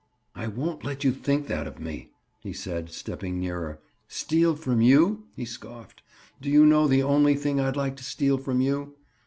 [0.33, 2.09] "I won't let you think that of me,"
[2.39, 3.79] he said, stepping nearer.
[4.07, 6.01] "Steal from you?" he scoffed.
[6.41, 8.95] "Do you know the only thing I'd like to steal from you?"